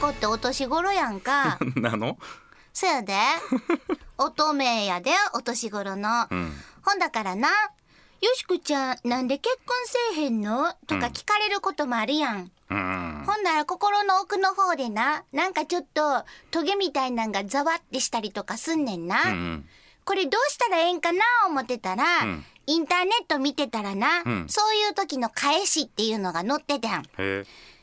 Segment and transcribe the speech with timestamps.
[0.00, 1.58] 子ってお年頃やんか。
[1.76, 2.16] なの？
[2.72, 3.14] そやで。
[4.16, 6.52] 乙女やでお年頃の、うん。
[6.82, 7.48] ほんだからな
[8.20, 9.76] 「よしこちゃんなんで結婚
[10.14, 13.24] せえへんの?」とか聞かれることもあるやん、うん。
[13.26, 19.68] ほんなら心の奥の方でななんかちょっとトゲみたいなんがざわってしたりとかすんねんな、うん
[20.02, 22.44] これどうしたらええんかな思ってたら、うん。
[22.66, 24.46] インターネット見てたらな、うん。
[24.48, 27.04] そういう時の返しっていうのが載ってたん。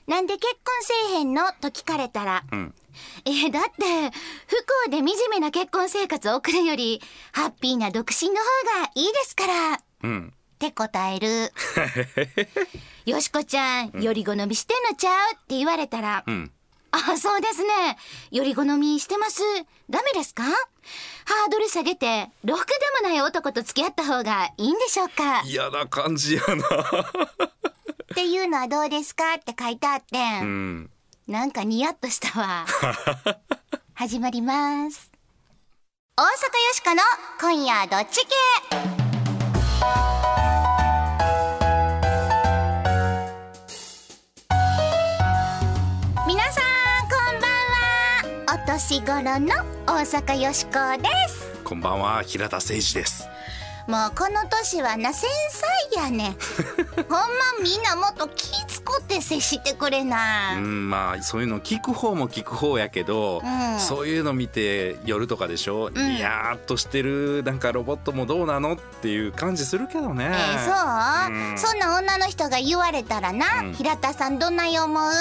[0.07, 1.51] なんで結婚せえへんの？
[1.61, 2.73] と聞かれたら、うん。
[3.25, 3.69] えだって
[4.47, 4.55] 不
[4.87, 7.01] 幸で惨めな結婚生活を送るより
[7.33, 8.41] ハッピーな独身の方
[8.81, 9.73] がいいですから。
[9.73, 10.33] っうん。
[10.59, 11.51] て答える。
[13.05, 15.33] よしこちゃん、より好みしてんのちゃう？
[15.35, 16.51] って言われたら、うん。
[16.91, 17.97] あ、そうですね。
[18.31, 19.43] より好みしてます。
[19.89, 20.43] ダメですか？
[20.43, 25.43] ハードル下げて、ろくでもない男と付き合った方がいいんでしょうか？
[25.45, 26.65] 嫌な感じやな
[28.11, 30.77] っていうのはどうですかって書いてあって、うん。
[30.79, 30.89] ん
[31.27, 32.65] なんかニヤッとしたわ。
[33.95, 35.11] 始まります。
[36.15, 36.31] 大阪よ
[36.73, 37.01] しこの
[37.41, 38.33] 今夜どっち系。
[46.25, 46.63] 皆さん
[47.09, 48.63] こんばんは。
[48.63, 49.47] お年頃の
[49.85, 51.61] 大阪よしこです。
[51.63, 52.23] こんばんは。
[52.23, 53.27] 平田誠二です
[53.87, 56.37] もうこの年はな繊細やねん。
[56.95, 57.27] ほんま
[57.63, 63.79] みんなもっと気使って接してくれなうんまあそういうの聞く方も聞く方やけど、うん。
[63.79, 65.93] そういうの見て夜とかでしょ、ん。
[65.93, 68.73] ニヤーっとしてるなんかロボットもどうなの？
[68.73, 70.31] っていう感じするけどね。
[70.33, 71.57] えーそう、うん。
[71.57, 73.73] そんな女の人が言われたらな、うん。
[73.73, 75.11] 平田さんどんなに思う？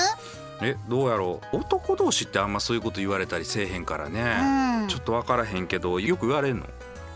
[0.63, 1.59] えどうやろう？
[1.59, 4.89] 男同士ってあんまそういうこと言われたりせえへんからね、うん。
[4.89, 6.67] ちょっと分からへんけどよく言われんの？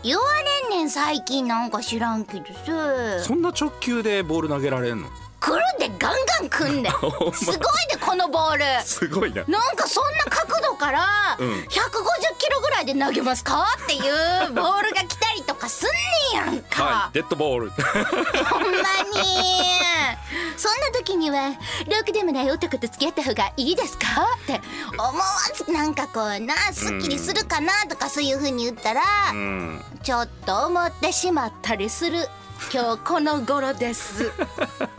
[0.03, 0.23] 言わ
[0.69, 3.23] れんねん最近なんか知らんけどさ。
[3.23, 5.07] そんな直球でボール投げられんの？
[5.39, 6.91] 来るでガンガン来んでん。
[7.33, 7.57] すごい
[7.91, 8.63] でこのボール。
[8.85, 9.43] すごいな。
[9.47, 10.50] なんかそんな角度
[10.81, 11.47] からうん。
[11.47, 11.65] 150
[12.39, 13.65] キロぐらいで投げますか？
[13.83, 17.13] っていうボールが来たりとかすんねんやんか、はい。
[17.13, 17.69] デッドボール。
[17.69, 18.69] ほんま
[19.21, 19.61] に。
[20.57, 21.49] そんな時には
[21.87, 24.05] 「ろくでもない男と付き合った方がいいですか?」
[24.43, 24.61] って
[24.97, 25.23] 思わ
[25.55, 29.83] ずなんかこうなすっきりするかなとかそういう風に言ったら、うん。
[30.03, 32.27] ちょっと思ってしまったりする。
[32.71, 34.31] 今日この頃です。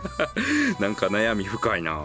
[0.80, 2.00] なんか悩み深いな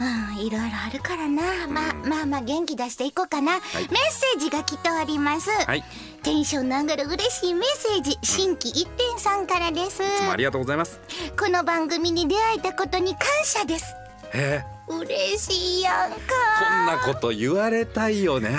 [0.00, 5.84] うん、いろいろあるからな、まあまあまあ元気出していこうかな、メッセージが来ております、はい。
[6.22, 8.18] テンションの上がる嬉しいメッセージ。
[8.22, 10.02] 新規一点さんからです。
[10.02, 11.00] いつもありがとうございます。
[11.38, 13.94] この番組に出会えたことに感謝です。
[14.32, 14.64] へえ。
[14.88, 16.16] 嬉しいやんか。
[16.66, 18.50] こんなこと言われたいよね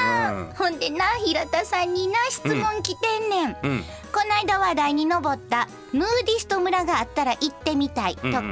[0.00, 3.70] あーほんでな平田さんにな質問来てんねん、うん。
[3.70, 8.48] うんこの間話題に上ったムーディスト村があったら行ってみたいとか、うんうん。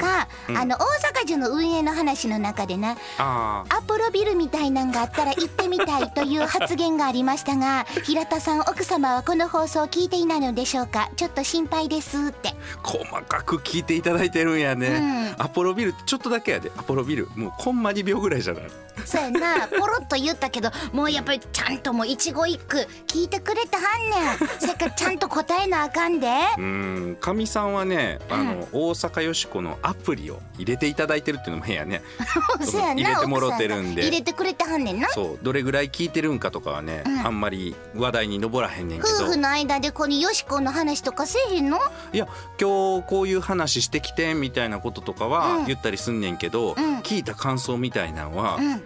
[0.51, 0.57] うん。
[0.57, 0.79] あの大
[1.13, 11.11] 阪城の運営の話の中でなアポロビルみたいなんがあったら行ってみたいという発言がありましたが 平田さん奥様はこの放送を聞いていないのでしょうか？
[11.17, 12.55] ちょっと心配ですって。
[12.85, 16.71] 細かく聞いていただいてるんやね、アポロビルちょっとだけやで。
[16.77, 18.63] アポロビルもうコンマ2秒ぐらいじゃない？
[19.09, 19.67] そうやな。
[19.69, 26.29] ポロッと言ったけどもうやっぱりちゃんともう一語一句聞いてくれてはんねんせっかくちゃんと答えなあかんで。
[26.59, 32.03] うんかみさんはねあの、大阪よしこのアプリを入れていただいてるっていうのも変やね。
[32.61, 34.03] そうやな入れてもろてるんで。
[34.03, 35.09] 入れてくれてはんねんな。
[35.09, 37.27] そうどれぐらい聞いてるんかとかはね、うん。
[37.27, 39.15] あんまり話題に上らへんねんけど。
[39.25, 41.79] 夫婦の間でこのよしこの話とかせえへんの？
[42.13, 42.27] いや
[42.61, 45.31] 今日こういう話してきてみたいなこととかうん。
[45.31, 46.99] は言ったりすんねんけど、うん。
[46.99, 48.83] 聞いた感想みたいなのは、うん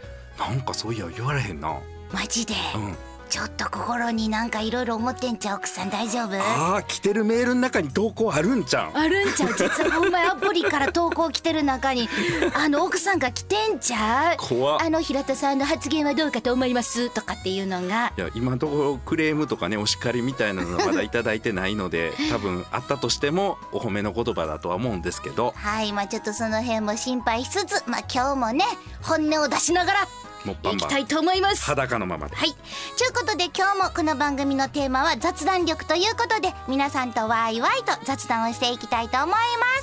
[0.49, 1.79] なんかそういや言われへんな。
[2.13, 2.97] マジで、うん、
[3.31, 6.39] ちょっと心になんかいろいろ思ってんちゃう奥さん大丈夫？
[6.39, 8.99] ああ来てるメールの中に投稿あるんじゃん。
[8.99, 9.55] あるんちゃう。
[9.55, 12.07] 実はほんまアプリから投稿来てる中に。
[12.55, 14.37] あの奥さんが来てんちゃう？
[14.37, 14.81] 怖っ。
[14.83, 17.09] あの平田さんの発言はどうかと思います？
[17.09, 18.13] とかっていうのが。
[18.15, 25.55] いや今のところクレームとかねお叱りみたいなのはまだいただいてないので 多分あったとしてもお褒めの言葉だとは思うんですけど。
[25.57, 28.67] はいまあちょっとその辺も心配しつつまあ今日もね
[29.01, 30.09] 本音を出しながら
[30.45, 32.37] もうバンバンいきたいと思います裸のままで。
[32.37, 32.53] はい。
[32.99, 39.37] ということで今日もこの番組のテーマは雑談力ということで皆さんとワイワイと雑談をしていきたいと思いま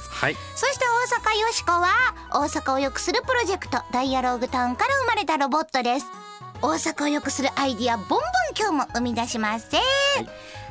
[0.04, 0.10] す。
[0.10, 1.88] はいそして大阪よしこは
[2.32, 6.08] 大阪を良くするプロジェクトダイアローグタウンから生まれたロボットです。
[6.62, 8.20] 大阪を良くするアイディアボンボン
[8.58, 9.70] 今日も生み出します。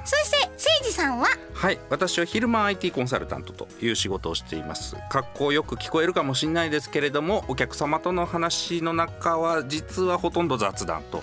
[0.08, 1.26] そして誠司さんは？
[1.52, 4.96] はい私は昼間 IT コンサルタントという仕事をしています。
[5.10, 11.18] 格好よく聞こえるかもしれないですけれどもお客様との話の中は実はほとんど雑談と。
[11.18, 11.20] う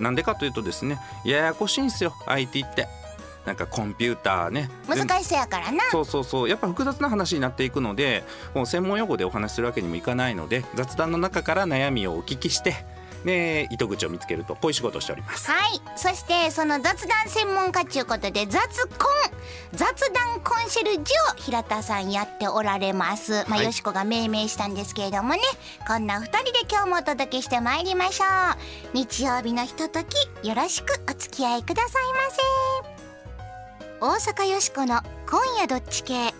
[0.00, 0.04] ん。
[0.04, 2.86] なんでかというとですねややこしいんですよ IT って。
[3.46, 4.70] なんかコンピューターね。
[4.86, 5.82] 難しそうやからな。
[5.90, 6.48] そうそうそう。
[6.48, 8.22] やっぱ複雑な話になっていくので
[8.54, 12.84] もう専門用語でお話しするわけにもいかないので雑談の中から悩みをお聞きして
[13.28, 15.50] で糸口を見つけるとこういう仕事をしております。
[15.50, 15.80] はい。
[15.96, 23.44] そしてその雑談専門家ということで雑コン雑談コンシェルジュを平田さんやっておられます。
[23.48, 23.64] まあ、はい。
[23.66, 25.40] よしこが命名したんですけれどもね。
[25.86, 28.96] こんな二人で今日もお届けしてまいりましょう。
[28.96, 32.02] 日曜日のひとときよろしくお付き合いください
[34.10, 34.30] ませ。
[34.30, 36.32] 大阪よしこの今夜どっち系。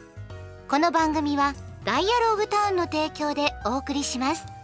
[0.68, 1.54] この番組は
[1.84, 4.57] ダイアローグタウンの提供でお送りします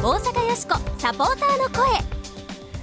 [0.00, 1.84] 大阪よしこサポーターの声。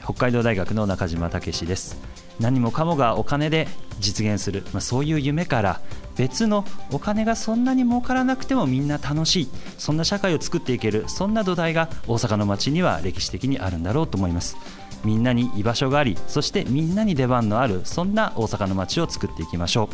[0.03, 1.97] 北海道大学の中島武史です。
[2.41, 3.69] 何もかもがお金で
[3.99, 5.79] 実現する、まあ、そういう夢から
[6.17, 14.57] 別のお金がそんなに儲からなくてもみんな楽しいそんな社会を作っていけるそんな土台が大阪の街には歴史的にあるんだろうと思います。
[15.05, 19.89] みんなに居場所がありそしてみんなに出番のあるそんな大阪の街を作っていきましょ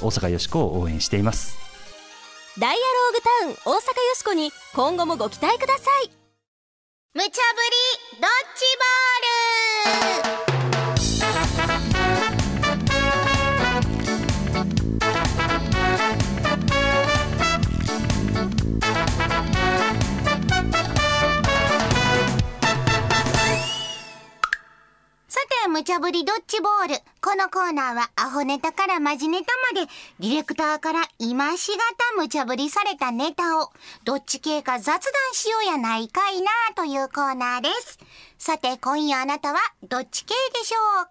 [0.00, 0.06] う。
[0.06, 1.58] 大阪よしこを応援しています。
[2.58, 6.21] ダイアローグタウン大阪よしこに今後もご期待ください
[7.14, 10.51] 無茶ぶりドッジボール。
[25.82, 26.94] 無茶ぶりドッジボール。
[27.20, 29.90] このコーナーはアホネタからマジネタまで、
[30.20, 33.72] ディレクターから今しがた無茶ぶりされたネタを、
[34.04, 35.02] どっち系か雑談
[35.32, 37.98] しようやないかいなというコーナーです。
[38.38, 41.04] さて、今夜あなたはどっち系でしょう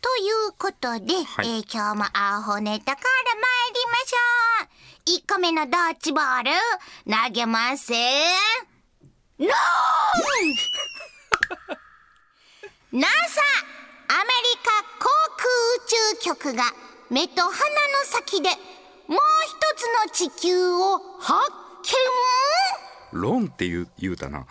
[0.00, 3.04] ということで、はいえー今日もアホネタから
[3.34, 3.42] 参
[3.74, 5.18] りましょう。
[5.18, 6.52] 1個目のドッジボール、
[7.04, 7.98] 投げません。
[9.40, 9.50] ノー
[12.90, 13.42] NASA
[14.10, 16.64] アメリカ航空宇宙局が
[17.10, 17.54] 目と鼻の
[18.04, 18.48] 先で
[19.06, 21.68] もう一つの地球を発
[23.12, 24.46] ロンって言う言うたな。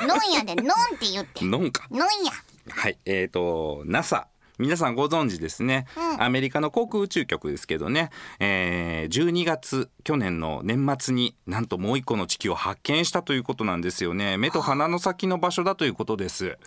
[0.00, 1.44] 見ノンやでノンって言って。
[1.44, 1.86] ノンか。
[1.90, 2.32] ノンや。
[2.70, 2.98] はい。
[3.04, 4.26] えー、と NASA
[4.58, 5.86] 皆さんご存知ですね、
[6.18, 8.10] アメリカの航空宇宙局ですけどね、
[8.40, 14.36] えー、12月去年の年末になんともう一個の地球を発見したということなんですよね。
[14.36, 16.58] 目と鼻の先の場所だということです、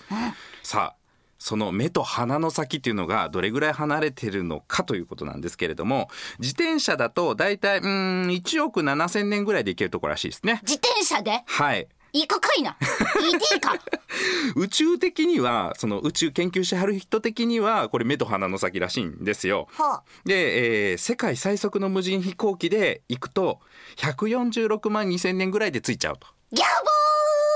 [0.64, 1.01] さあ
[1.44, 6.08] その目と鼻の先っていうのがどれぐらい離れてるのかということなんですけれども
[6.38, 10.60] 自転車だと大体うーん1億7,000年ぐらいで行けるところらしいですね。
[10.62, 11.42] 自転車で？
[11.48, 11.88] はい。
[12.14, 12.78] 行くかいな。
[12.80, 13.74] ET か。
[14.56, 19.68] 宇宙的にはその宇宙研究してはる人的にはこれ目と鼻の先らしいんですよ。
[19.76, 23.62] ほうで、えー世界最速の無人飛行機で行くと
[23.98, 26.28] 146万2,000年ぐらいで着いちゃうと。
[26.52, 26.66] ギャ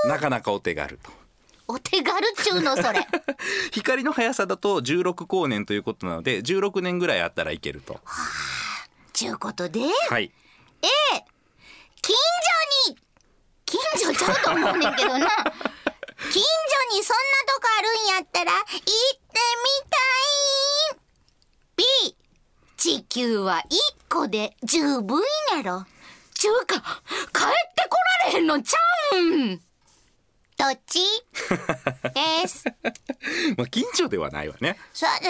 [0.07, 1.24] ボなかなかお手軽と。
[1.67, 3.07] ーお手軽っちゅうのそれ。
[3.71, 7.99] 光の速さだと16光年ということなので16年ぐらいあったらいけると。
[9.13, 10.31] ちゅうことではい。
[12.01, 12.15] 近
[12.85, 12.97] 所に
[13.65, 15.27] 近所ちゃうと思うねんけどな。
[16.31, 19.97] 近所にそんなとこあるんやったら行ってみた
[20.93, 20.99] い。
[21.75, 21.83] B
[22.77, 25.21] 地球は1個で十分
[25.55, 25.85] やろ。
[26.35, 28.77] ちゅうか帰ってこられへんのちゃ
[29.13, 29.61] うん
[30.57, 30.99] どっち？
[32.41, 32.63] です。
[33.57, 34.77] まあ近所ではないわね。
[34.93, 35.27] さて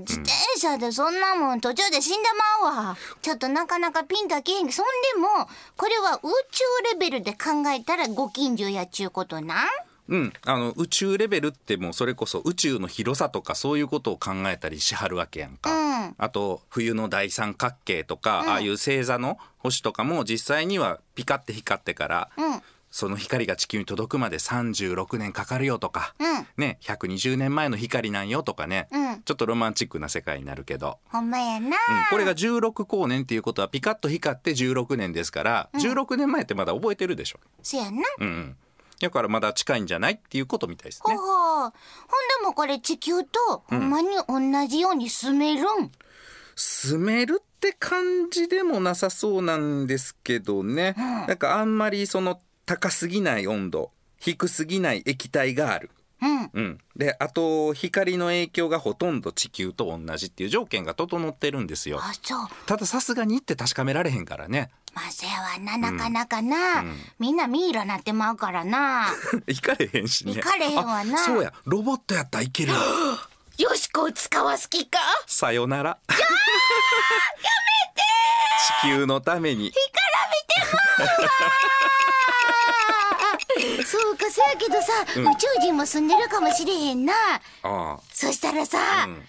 [0.00, 2.28] 自転車でそんなもん途中で死んで
[2.62, 2.96] まうわ。
[3.20, 4.70] ちょっとなかなかピンとはけへん。
[4.70, 9.64] そんでもこれは宇宙レベルで考えたらご近所やっちゅうことな。
[10.08, 16.14] うん、あの宇宙レベルってもうそれこそ宇宙の広さとかそういうことを考えたりしはるわけやんか、うん。
[16.16, 26.46] あと冬の大三角形とか、ああいう星座の星とかも実際にはピカって光ってから、うんその光が地球に届くまで36年かかるよとか、うん。
[26.56, 29.22] ね、120年前の光なんよとかね、うん。
[29.22, 31.74] ちょっとロマンチックな世界になるけど、ほんまやな、うん。
[32.10, 37.40] これが16光年っていうことはピカッと光って16年ですから、16年前ってまだ覚えてるでしょ？
[37.62, 38.02] せやな。
[38.20, 38.56] うんうん。
[39.00, 41.14] だからまだ近いんじゃないっていうことみたいですね。
[41.14, 41.34] ほうほう。
[41.62, 41.74] ほんで
[42.46, 45.92] もこれ地球とほんまに同じように住めるん、
[46.56, 50.94] 住めるって感じでもなさそうなんですけどね、
[51.28, 55.90] なんかあんまりその高すぎない温度低すぎない液体がある。
[56.20, 61.98] うん、うん、であと光の影響がほとんど地球と同じっていう条件が整ってるんですよ。
[61.98, 62.46] あそう。
[62.66, 64.70] たださすがにって確かめられへんからね。
[64.92, 66.84] まあせやわななかなかな、
[67.18, 69.06] みんなミイラなってまうからな。
[69.48, 70.34] 行かれへんしね。
[70.34, 71.22] 行かれへんわな。
[71.22, 71.54] あそうや。
[71.64, 72.72] ロボットやったらいける。
[72.74, 72.78] よ
[73.70, 74.98] よしこ使わす気か？
[75.26, 75.90] さよなら。
[75.90, 76.22] やめて
[78.84, 79.72] 地球のために
[83.84, 87.12] そうかせやけどさ、宇宙人も住んでるかもしれへんな。
[87.12, 88.00] ああ。
[88.12, 89.14] そしたらさ、うん。
[89.14, 89.22] よ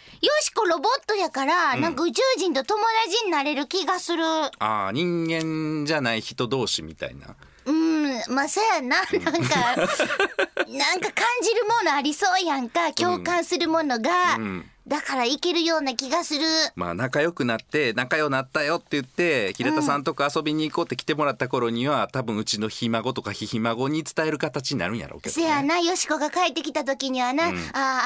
[0.55, 4.23] こロボットやから、なんか宇宙人と友達になれる気がする。
[4.23, 7.35] ああ人間じゃない人同士みたいな。
[7.65, 8.97] うん、まあそうやな。
[8.97, 12.93] なんか、 なんか感じるものありそうやんか。
[12.93, 14.35] 共感するものが。
[14.35, 16.41] うんだからいけるような気がする。
[16.75, 27.51] まあ仲良くなって仲良くなったよって言って平田さんとか遊びに行こうって来てもらった頃には多分うちのひ孫とかひひ孫に伝える形になるんやろうけど、ね、せやな、よしこが帰ってきた時にはな、あ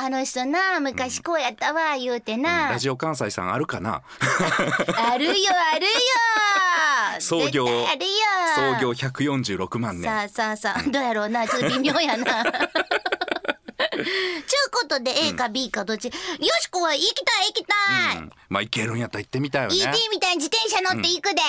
[0.01, 2.71] あ、あの人な、昔こうやったわ、言うてな。
[2.71, 4.01] ラジオ関西さんあるかな？
[5.09, 5.31] あるよ、
[5.73, 5.91] あるよ。
[7.19, 8.11] 創業あるよ。
[8.77, 10.03] 創業146万年。
[10.03, 12.43] さあさあさあ、どうやろうな、ちょっと微妙やな。
[13.95, 14.05] ちゅう
[14.71, 16.11] ことで A か B かどっち、よ
[16.61, 17.73] しこは行きたい行きた
[18.13, 18.31] い、うん。
[18.49, 19.75] まあ行けるんやったら行ってみたいよね。
[19.75, 21.41] ET みたいに自転車乗って行くで、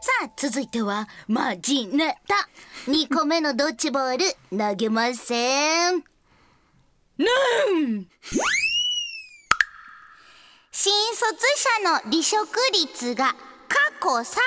[0.00, 2.48] さあ続いてはマジネタ
[2.90, 4.24] 2個目のドッジボール
[4.56, 6.04] 投げません。
[7.18, 8.08] なん。
[10.74, 11.36] 新卒
[11.84, 13.36] 者の離職率が
[13.68, 14.42] 過去最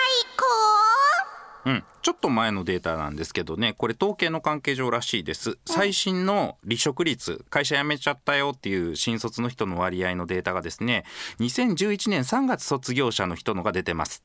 [1.65, 5.57] うん、ちょっと前のデータなんですけどねこれ統計の関係上らしいです。
[5.65, 11.05] 最新の離職率会社辞めちゃったよっていう新卒の人の割合のデータがですね
[11.39, 14.23] 2011年3月卒業者の人のが出てます。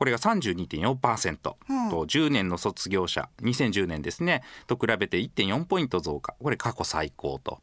[0.00, 4.42] これが32.4%、と10年の卒業者2010年ですね。
[4.66, 6.34] と比べて1.4ポイント増加。
[6.42, 7.60] これ過去最高と、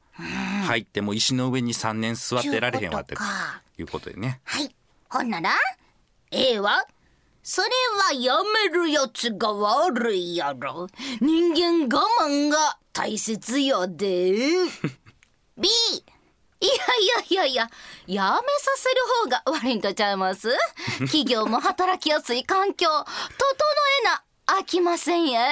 [0.68, 3.16] 入っても石の上に3年座ってられへんわって
[3.80, 4.40] いうことでね。
[4.44, 4.70] はい。
[5.10, 5.50] ほんなら、
[6.30, 6.86] A は、
[7.50, 7.70] それ
[8.04, 8.34] はや
[8.68, 10.88] めるやつが悪いやろ。
[11.22, 14.34] 人間我慢が大切やで。
[15.56, 17.70] B、いやいやいやいや、
[18.06, 20.50] やめさせる方が悪いんとちゃいます？
[21.08, 23.06] 企業も働きやすい環境、整
[24.02, 24.24] えな、
[24.60, 25.50] 飽きませんや。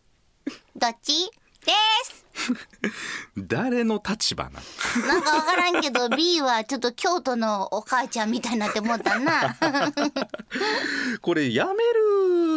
[0.76, 1.30] どっち？
[1.66, 1.72] で
[2.06, 2.17] す。
[3.36, 9.56] 誰の立場なのなんかわからんけど B はちょっと京都のお母ちゃんみたいになって思ったな。
[11.20, 11.64] これ辞め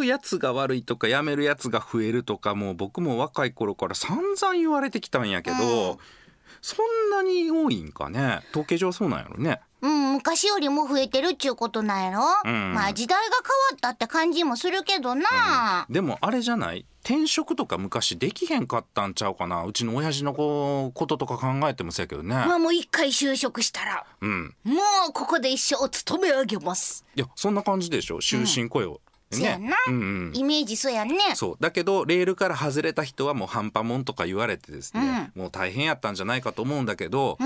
[0.00, 5.98] るやつが悪いとか辞めるやつが増えるとかもう僕も若い頃から散々言われてきたんやけど、
[6.62, 8.40] そんなに多いんかね？
[8.52, 9.60] 統計上そうなんやろね。
[9.82, 12.72] うん、昔よりも増えてるっちゅうことなんやろ、ん。
[12.72, 15.86] まあ時代が変わったって感じもするけどな。
[15.90, 16.86] でもあれじゃない？
[17.04, 19.64] 転職とか昔できへんかったんちゃうかな？
[19.64, 22.32] うちの親父の子こととか考えてもそうやけどね。
[22.32, 24.54] まあもう一回就職したら、うん。
[24.62, 24.74] も
[25.08, 27.04] うここで一生勤め上げます。
[27.16, 28.20] いやそんな感じでしょ？
[28.20, 29.00] 終身雇用、
[29.36, 31.16] そうやな、うんうんイメージそうやんね。
[31.34, 37.38] そうだけどレールから外れた人はもう半端もんとか言われてですね、もう大変やったんじゃないかと思うんだけど、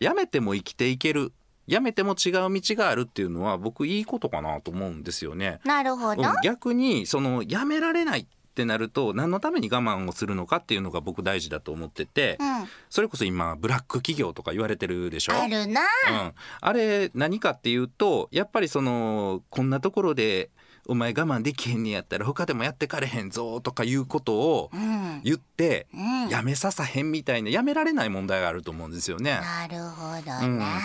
[0.00, 1.32] やめても生きていける
[1.66, 5.60] やめても違う道があるっていうのは僕いいことかなと思うんですよね。
[5.64, 6.22] なるほど。
[6.22, 15.32] うん逆にそのやめられないってなると何のために我慢をするのかっていうのが僕大事だと思ってて、うんそれこそ今ブラック企業とか言われてるでしょ？
[15.32, 15.80] あるな。
[15.80, 15.84] う
[16.28, 20.50] ん、あれ何かっていうとやっぱりそのこんなところで
[20.86, 25.20] お前我慢できへんねやったら他でもやってかれへんぞとかいうことをうん。
[25.22, 29.38] 言って、うんやめささへんみたいなやめられない問題があると思うんですよね。
[29.40, 30.80] なるほどうんな。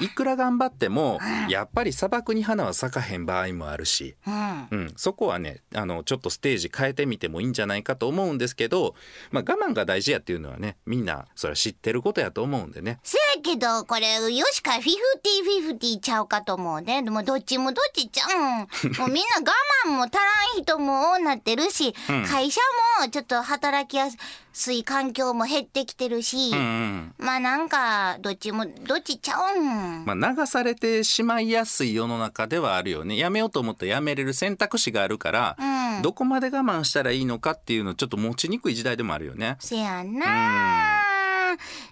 [0.00, 1.18] いくら頑張っても
[1.48, 4.68] やっぱり砂漠に花は咲かへん場合もあるし、うん。
[4.70, 8.94] うん、そこはねあのちょっとステージ変えてみてもいいんじゃないかと思うんですけど、
[9.30, 12.98] まあ、我慢が大事やっていうのはねみんなそれは知ってることやと思うんでね。
[13.02, 14.88] せやけど、これ、よしかフィフ
[15.22, 17.02] ティフィフティちゃうかと思うね。
[17.02, 18.58] でも、どっちもどっちちゃうん。
[18.98, 19.52] もうみんな我
[19.86, 20.20] 慢も足ら
[20.58, 21.94] ん人も多なってるし、
[22.28, 22.60] 会社
[23.00, 24.08] もちょっと働きや
[24.52, 30.04] すい環境も減ってきてるし、うんうんまあなんか、どっちもどっちちゃうん。
[30.04, 39.56] まあ、流されてしまいやすい世の中ではあるよねやめようと思ったらやめれる選択肢があるから、うんどこまで我慢したらいいのかっていうのちょっと持ちにくい時代でもあるよね。
[39.60, 41.11] せやな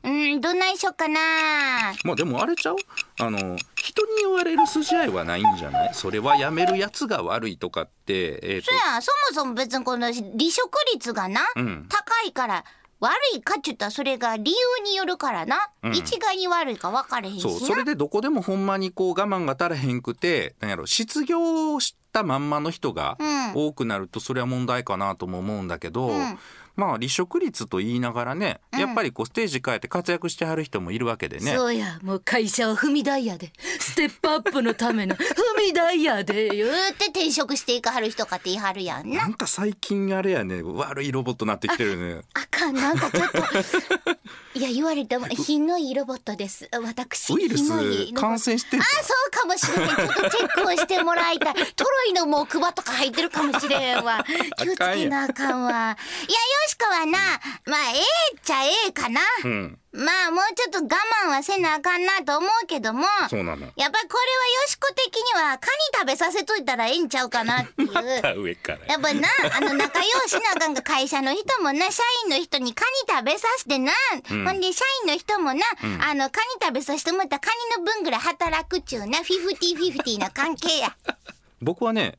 [0.02, 1.92] うん、どんなんしよっかな。
[2.04, 2.76] まあでもあれちゃう？
[3.20, 3.38] あの
[3.76, 5.94] 人に言われる筋合いはないんじゃない？
[5.94, 8.66] それはやめるやつが悪いとかって、えーと。
[8.66, 11.86] そや、そもそも別にこの離職率がな、うん。
[11.88, 12.64] 高いから、
[13.00, 15.70] 悪いかっちゅったらそれが理由によるからな。
[15.82, 15.92] うん。
[15.94, 17.50] 一概に悪いか分かれへんしな。
[17.50, 23.52] そうそれでどこでもほんまにこう我慢が足らへんくてなんやろ失業したまんまの人がうん。
[23.54, 26.38] 多くなるとそれは問題かなとも思うんだけど、うん
[26.80, 31.54] まあ離職率と言いながらね、やっぱりこうステージ変えて活躍してはる人もいるわけでね。
[31.54, 33.52] そうや、もう会社を踏み台やで。
[33.78, 35.20] ステップアップのための 踏
[35.58, 36.48] み台やで。
[36.48, 39.18] 言うて転職していかはる人かって言いはるやんな。
[39.18, 42.22] なんか最近あれやね悪いロボットなってきてるね。
[42.32, 43.40] あかん、なんかちょっと。
[44.58, 46.68] いや、言われても、品のいいロボットです。
[46.72, 47.32] 私。
[47.32, 49.88] ウイル品のいス感染してんあ、そうかもしれへん。
[49.88, 51.54] ちょっとチェックをしてもらいたい。
[51.76, 54.24] トロイの木馬とか入ってるかもしれんわ。
[54.58, 55.70] 気をつけなあかんわ。
[55.70, 55.96] いや、よ
[56.66, 57.18] しこはな、
[57.66, 59.20] まあ、ええっちゃええかな。
[59.44, 59.78] うん。
[59.92, 63.62] まあ、もうちょっと我慢はせなあかんなと思うけども、そうなの。
[63.62, 64.08] やっぱりこれはよ
[64.66, 68.42] しこ的にはカニ食べさせといたらええんちゃうかなっていう。
[68.42, 68.86] 上から。
[68.86, 73.92] やっぱな、あの、仲良しなあかんが会社の人もな、 社員の人にカニ食べさせてな、
[74.28, 75.64] ほんで社員の人もな、
[76.08, 80.96] あの、カニ食べさせてもらったらカニの分ぐらい働くっちゅうな、フィフティフィフティな関係や。
[81.60, 82.18] 僕はね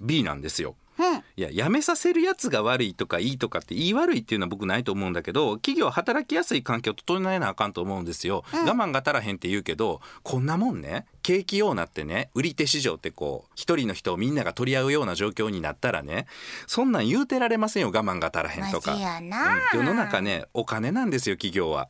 [0.00, 1.22] B なんですようん。
[1.36, 16.26] いや辞めさせるやつが悪いとかいいとかって言い悪いっていうのは僕ないと思うんだけど企業は働きやすい環境を整えなあかんと思うんですよ、我慢が足らへんって言うけどこんなもんね景気ようなってね売り手市場ってこう一人の人をみんなが取り合うような状況になったらね
[16.66, 19.00] そんなん言うてられませんよ我慢が足らへんとか、うん
[19.74, 21.88] 世の中ねお金なんですよ企業は。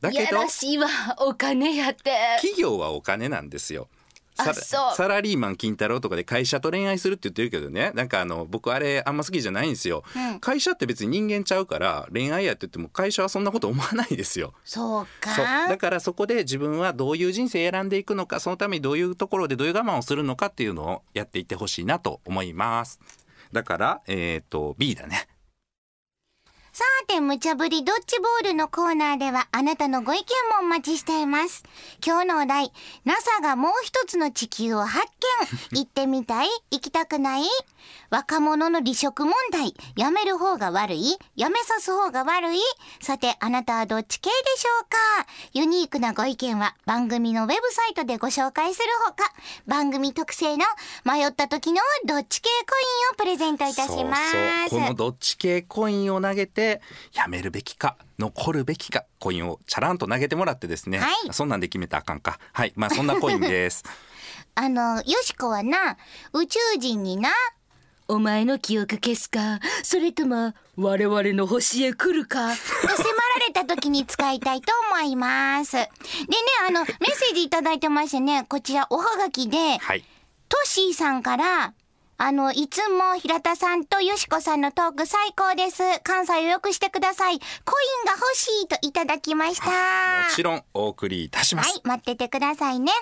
[0.00, 0.86] だけやどらしいわ
[1.18, 2.12] お金やって。
[2.36, 3.88] 企業はお金なんですよ。
[4.34, 4.96] サラあそう。
[4.96, 7.92] サラリーマン金太郎とかで会社と恋愛するって言ってるけどね。
[7.94, 10.40] なんかあの僕あれあんま好きじゃないんですよ、うん。
[10.40, 14.52] 会社って別に人間ちゃうから恋愛やって言っても会社はそんなこと思わないですよ。
[14.64, 15.68] そうか。
[15.68, 23.00] だからそこで自分はどういう人生選んでいくのかそのためにどういうところでどういう我慢をするのかっていうのをやっていってほしいなと思います。
[23.52, 25.28] だからえっ、と B だね
[26.76, 30.24] さて、無茶ぶりドッジボールのコーナーではあなたのご意見
[30.60, 31.62] もお待ちしています。
[32.04, 32.72] 今日のお題、
[33.04, 35.06] NASA がもう一つの地球を発
[35.70, 35.78] 見。
[35.84, 36.48] 行ってみたい？
[36.72, 37.44] 行きたくない？
[38.10, 39.76] 若者の離職問題。
[39.96, 41.16] やめる方が悪い？
[41.36, 42.58] やめさす方が悪い？
[43.00, 44.96] さて、あなたはどっち系でしょうか？
[45.52, 49.32] ユニークなご意見は番組のウェブサイトでご紹介するほか、
[49.68, 50.64] 番組特製の
[51.04, 54.30] 迷った時のどっち系コインをプレゼントいたします。
[54.32, 56.63] そうそうこのどっち系コインを投げて
[57.12, 61.32] やめるべきか残るべきかコインをチャランと投げてもらってですね、はい。
[61.32, 62.38] そんなんで決めたらあかんか。
[62.52, 62.72] はい。
[62.76, 63.84] まあそんなコインです。
[64.56, 65.96] あの、よしこはな、
[66.32, 67.30] 宇宙人にな、
[68.06, 69.60] お前の記憶消すか？
[69.82, 72.50] それとも我々の星へ来るか？
[72.50, 75.72] と迫られた時に使いたいと思います。
[75.72, 75.88] でね、
[76.68, 80.04] あの、メッセージいただいてましてね、こちらおはがきで、はい。
[80.48, 81.74] トッシーさんから、
[82.16, 85.82] あの、いつも平田さんとよしこさんのトーク最高です。
[86.04, 87.38] 関西を良くしてください。
[87.38, 87.42] コイ
[88.02, 89.66] ンが欲しいといただきました。
[89.66, 89.72] も
[90.34, 92.92] ちろんお送りいたします、はい、待っててくださいね。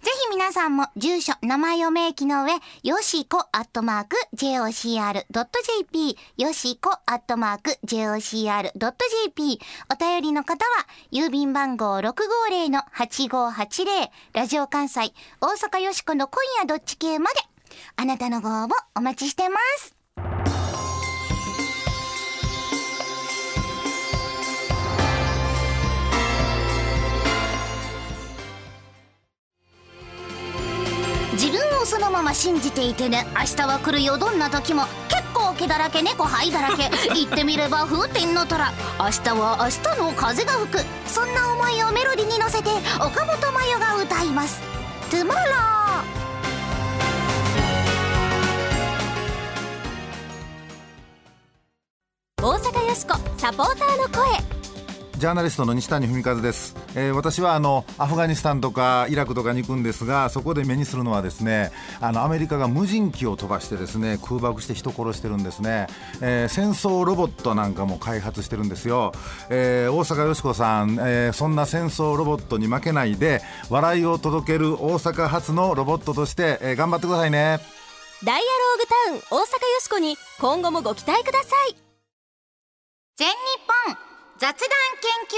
[0.00, 9.60] ぜひ皆さんも住所、名前を明記の上、よしこアットマーク JOCR.jp、よしこアットマーク JOCR.jp、
[9.92, 17.36] お便りの方は、郵便番号650-8580、ラジオ関西、大阪よしこの今夜どっち系まで、
[17.96, 19.94] あなたのご応募お待ちしてます。
[31.32, 34.18] 自分をそのまま信じていてね明日は来るよ。
[34.18, 36.90] どんな時も結構毛だらけ猫灰だらけ。
[37.14, 38.72] 言ってみれば風天の虎。
[38.98, 40.84] 明日は明日の風が吹く。
[41.06, 44.60] そんな思いをメロディに乗せて岡本真代が歌います
[45.10, 46.23] 「トゥモロー」
[52.44, 54.38] 大阪よしこサポーターの声。
[55.16, 61.70] ジャーナリストの西谷文和です、えー私はあのアフガニスタンとかイラクとかに行くんですがそこで目にするのはですね
[62.02, 65.86] あのアメリカが無人機を飛ばしてですね空爆して人殺してるんですね、
[66.20, 69.12] えー戦争ロボットなんかも開発してるんですよ、
[69.48, 77.60] えー大阪よしこさん、えーそんな戦争ロボットに負けないで笑いを届ける大阪発のロボットとして、えー頑張ってくださいね。
[78.22, 81.83] ダイアローグタウン大阪よしこに今後もご期待ください
[83.16, 83.34] 全日
[83.86, 83.96] 本
[84.38, 84.68] 雑談
[85.00, 85.36] 研究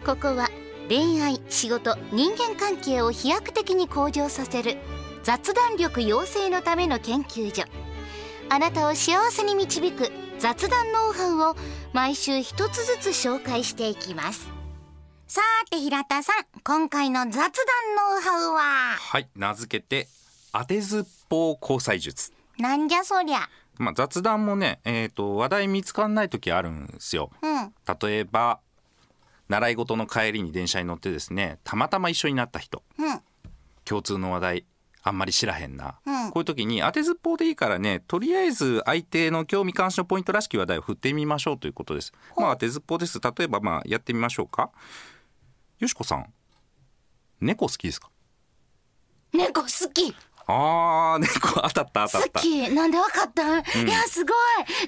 [0.00, 0.06] 所。
[0.06, 0.48] ここは
[0.88, 4.78] 恋愛仕事人間関係を飛躍的に向上させる
[5.24, 7.64] 雑談力養成のための研究所。
[8.48, 11.56] あなたを幸せに導く雑談ノウハウを
[11.92, 14.48] 毎週一つずつ紹介していきます。
[15.28, 17.52] さて平田さん今回の雑談ノ
[18.16, 18.96] ウハウは？
[18.96, 20.08] はい名付けて
[20.50, 22.32] 当てずっぽう交際術。
[22.56, 27.30] なんじゃそりゃまあ、雑談もね、えー、と話題見つかんない時あるんですよ。
[27.42, 27.74] うん。
[28.00, 28.60] 例えば
[29.48, 32.82] 習い事の帰りに電車に乗ってですねたまたま一緒になった人。
[32.98, 33.20] うん。
[33.84, 34.64] 共通の話題
[35.02, 36.30] あんまり知らへんな、うん。
[36.30, 42.12] こういう時に当てずっぽうでいいからねとりあえず相手の興味関心のポイントらしき話題を振ってみましょうということです。
[42.36, 43.20] まあ当てずっぽうです。
[43.20, 44.70] 例えばまあやってみましょうか。
[45.78, 46.32] よしこさん
[47.40, 48.08] 猫好きですか？
[49.34, 50.14] 猫好き
[50.46, 52.40] あー猫当たった当たっ好た。
[52.40, 52.70] き。
[52.70, 54.34] なんでわかった、いやすごい。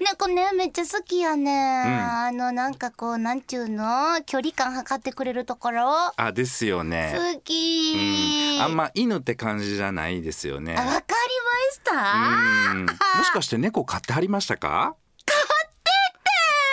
[0.01, 4.23] 猫ねめっちゃ好きやね、あのなんかこうなんちゅうの？
[4.27, 6.12] 距離感測ってくれるところ？
[6.16, 7.14] あですよね。
[7.35, 10.77] 好き、うん、あんま犬って感じじゃないですよね。
[10.77, 10.85] あ。
[10.85, 12.73] わかりました？
[12.73, 12.87] うん。
[12.87, 14.95] もしかして猫飼ってはりましたか？
[15.25, 15.37] 飼っ
[15.85, 15.90] て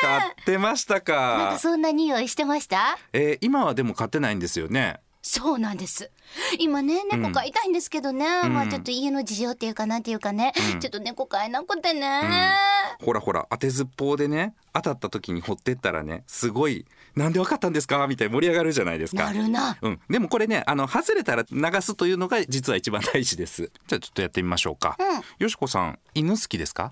[0.02, 0.08] て。
[0.08, 1.14] 飼ってましたなんか
[1.54, 2.98] かそんな匂いしてました？
[3.14, 6.12] えー今はでも飼ってないんですよねそうなんです。
[6.60, 8.54] 今ね猫飼いたいんですけどね、うん。
[8.54, 10.80] まあちょっと家の事情っていうかなんていうかね、うん。
[10.82, 12.54] ちょっと猫飼えなくてね、
[13.02, 18.06] ほらほら当てずっぽうでね当たった時に掘ってったらねすごいなんでわかったんですか？
[18.08, 19.24] みたいに盛り上がるじゃないですか。
[19.24, 19.78] なるな。
[19.82, 23.72] うん、でもこれねあの外れたら流すというのが実は一番大事です。
[23.88, 25.22] じゃあちょっとやってみましょうか、うん。
[25.40, 26.92] よしこさん犬好きですか？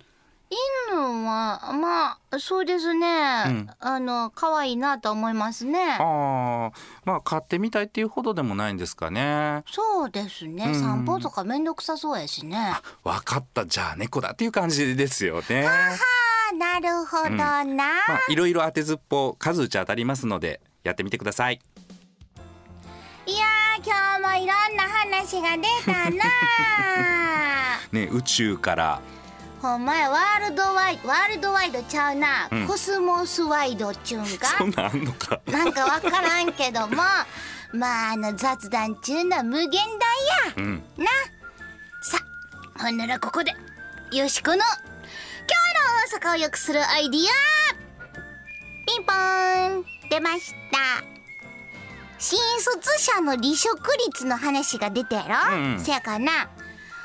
[0.52, 3.70] 犬はまあそうですね、ん。
[3.80, 5.94] あの可愛いなと思いますね。
[5.98, 9.64] ああまあ飼ってみたいっていうほどでもないんですかね。
[9.72, 10.76] そうですね、うん。
[10.76, 12.74] 散歩とかめんどくさそうやしね。
[13.06, 13.66] わかった。
[13.66, 15.68] じゃあ猫だっていう感じですよね。
[15.68, 15.96] あ
[16.54, 21.62] なるほどな、まあいろいろ当てずっぽう数打ち当たりますのでやってみてください。
[23.26, 23.96] いやー今
[24.28, 26.26] 日もいろんな話が出たな
[27.94, 29.02] ね宇宙から
[29.62, 32.68] ほんまやワールドワイワールドワイドちゃうな、うん。
[32.68, 34.48] コスモスワイドっちゅうんか？
[34.58, 35.40] そんなんあんのか。
[35.46, 36.96] なんかわからんけども
[37.74, 39.82] まああの雑談ちゅうのは無限
[40.50, 40.54] 大や。
[40.58, 40.84] うん。
[40.98, 41.06] な。
[42.02, 42.18] さ
[42.80, 43.56] ほんならここで
[44.12, 44.64] よしこの今
[46.18, 47.26] 日の大阪を良くするアイディア。
[48.88, 49.86] ピンポーン。
[50.10, 51.04] 出ました。
[52.18, 55.80] 新卒者の離職率の話が出たやろ、うんうん。
[55.80, 56.32] せやからな。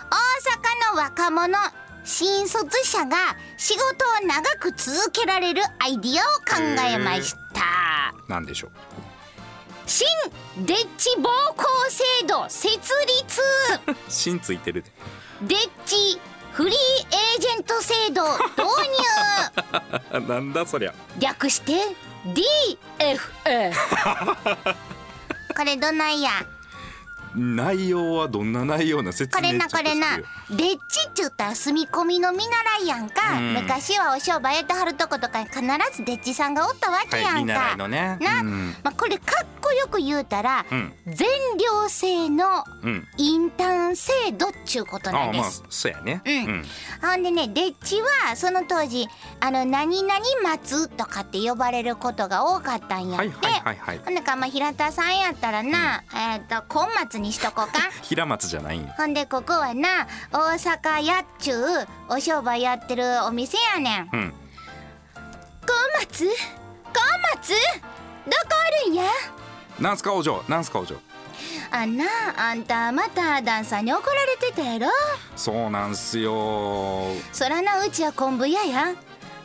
[0.08, 1.58] 大阪の若者
[2.06, 3.16] 新卒者が
[3.56, 3.84] 仕事
[4.24, 8.14] を長く続けられるアイディアを考えました。
[8.28, 8.70] なんでしょう？
[9.86, 10.06] 新
[10.64, 12.76] デッチ暴行制度設
[13.86, 13.96] 立。
[14.08, 14.92] 芯ついてるで。
[15.42, 16.20] デッチ
[16.52, 18.22] フリーエージェント制度
[18.56, 18.64] 導
[20.20, 20.20] 入。
[20.32, 20.94] なんだそりゃ。
[21.18, 21.72] 略して
[22.98, 23.72] DFA
[25.56, 26.30] これどないや？
[27.36, 33.54] 内容はどんな内容な説これ明ちょっとなこれなしてよデッチっちゅったら住み込みの見習いやんか、うん。
[33.54, 35.60] 昔はお商売やってはるとことかに必
[35.96, 38.18] ずデッチさんがおったわけやんか、習いのね。
[38.20, 38.74] な、うん。
[38.82, 40.92] まあ、これかっこよく言うたら、うん。
[41.06, 43.06] 全寮制のうん。
[43.16, 46.22] インターン制度っちゅうことなああまあんです、そうやね。
[46.24, 46.64] うん。
[47.02, 49.08] ほんでねデッチはその当時
[49.40, 54.00] あの何々松とかって呼ばれることが多かったんやって、はいはいはいはい。
[54.04, 57.90] ほんでかまあ平田さんやったらな、えっ、と今松にしとこうか？
[58.02, 58.94] 平松じゃないんや。
[58.96, 64.08] ほんでここはな大阪やっちゅうお商売やってるお店やねん。
[64.12, 64.34] うん。
[65.14, 66.24] 今松？
[66.24, 66.32] 今
[67.34, 67.52] 松？
[68.26, 68.38] どこ
[68.84, 69.04] おるんや？
[69.80, 70.42] なんすかお嬢？
[70.48, 70.96] なんすかお嬢？
[71.70, 72.04] あんな
[72.36, 74.86] あんたまたダンさんに怒られてたやろ？
[75.36, 77.08] そうなんすよ。
[77.32, 78.92] そらなうちは昆布屋や。
[78.92, 78.96] ん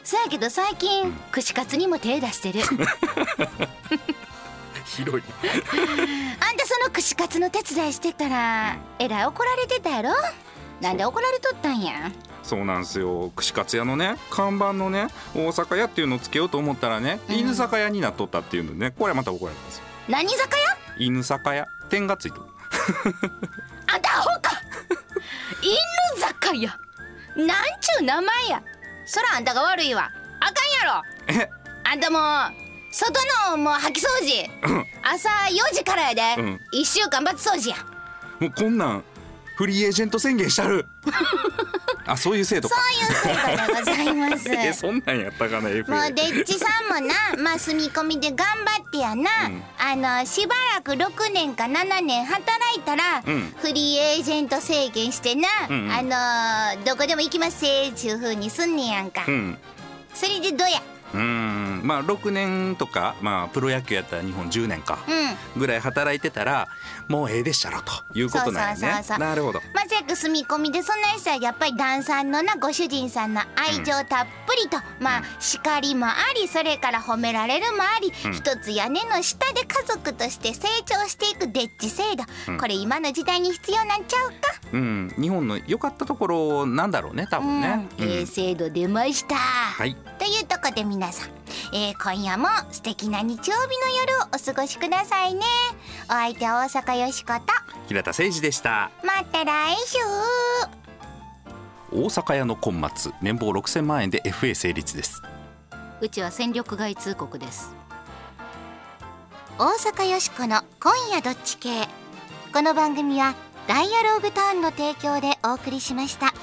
[0.03, 2.61] そやけど最近串カツにも手出してる
[4.97, 5.23] 広い。
[6.39, 10.09] あんたその串カツの手伝いしてたらえらい怒られてたやろ？
[10.81, 12.11] なんで怒られとったんや？
[12.43, 13.31] そうなんすよ。
[13.35, 17.35] 串カツ屋のね看板のね大阪屋っていうのをつけようと思ったらねうん。
[17.35, 19.83] 犬酒屋になっとったっていうのねこれはまた怒られたんですよ。
[20.09, 20.57] 何酒？
[20.57, 22.41] 屋犬酒屋点がついとる。
[23.93, 24.51] あんたアホか！
[25.61, 26.75] 犬酒屋！
[27.35, 27.47] なん
[27.79, 28.63] ちゅう名前や！
[29.05, 30.09] そらあんたが悪いわ。
[30.39, 31.43] あかんやろ！
[31.43, 31.49] え？
[31.83, 32.21] あんたもう
[32.91, 33.13] 外
[33.51, 34.85] のもう掃き掃除。
[35.03, 36.59] 朝4時からやで、うん。
[36.73, 37.77] 1週間バツ掃除や
[38.39, 39.03] もうこんなん
[39.55, 40.87] フリーエージェント宣言したる
[42.07, 42.75] あそういう制度か。
[42.75, 44.49] そういう制度でございます。
[44.51, 49.63] えそんなんやったかな FA もうデッチさんもなまあ住み込みで頑張ってやな、うん。
[49.77, 53.53] あのしばらく6年か7年働いたら、うん。
[53.61, 55.91] フリーエージェント制限してな、うんうん。
[55.91, 59.57] あのーどこでも行きますせっちゅう風にすんねやんか、うん。
[60.15, 60.81] それでどうや？
[61.13, 61.81] うーん。
[61.83, 65.59] まあ6年とか、まあ、プロ野球やったら日本10年かうん。
[65.61, 66.67] ぐらい働いてたら
[67.07, 68.75] もうええでっしゃろということなんやね。
[68.75, 69.19] そうそうそうそう。
[69.19, 69.59] なるほど。
[69.73, 78.33] まあ、せやく住み込みでそんな人はやっぱり旦さんのなご主人さんの愛情たっぷりと、まあ叱りもありそれから褒められるもあり、うん。
[78.33, 82.57] 一つ屋根の下で家族として成長していくデッチ制度、うん。
[82.57, 84.35] これ今の時代に必要なんちゃうか？
[84.71, 85.13] うん。
[85.19, 89.95] 日本の良かったところなんだろうね多分ね、うん、ええ制度出ました、はい。
[90.17, 91.29] というとこで皆さん、
[91.73, 95.41] えー今夜も素敵な日曜日の夜をお過ごしくださいね。
[96.05, 97.41] お相手は大阪よしこと。
[97.87, 98.91] 平田誠二でした。
[99.03, 99.97] また来週。
[101.93, 105.21] 大阪屋の今末年俸6000万円で FA 成立です。
[106.01, 107.73] うちは戦力外通告です。
[109.57, 111.87] 大阪よしこの今夜どっち系。
[112.53, 113.33] この番組は
[113.67, 116.33] ダイアローグターンの提供でお送りしました